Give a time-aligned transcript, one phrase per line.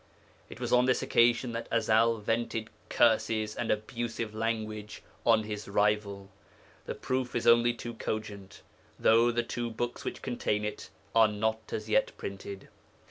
[0.49, 6.31] It was on this occasion that Ezel vented curses and abusive language on his rival.
[6.87, 8.63] The proof is only too cogent,
[8.97, 12.67] though the two books which contain it are not as yet printed.